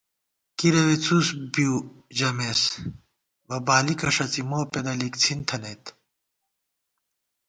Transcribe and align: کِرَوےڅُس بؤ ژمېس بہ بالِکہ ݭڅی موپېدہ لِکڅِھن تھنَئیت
کِرَوےڅُس 0.57 1.27
بؤ 1.53 1.73
ژمېس 2.17 2.61
بہ 3.47 3.57
بالِکہ 3.65 4.09
ݭڅی 4.15 4.41
موپېدہ 4.49 4.93
لِکڅِھن 4.99 5.39
تھنَئیت 5.47 5.83